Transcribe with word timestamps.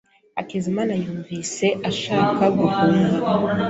Hakizimana 0.35 0.93
yumvise 1.01 1.67
ashaka 1.89 2.43
guhunga. 2.59 3.13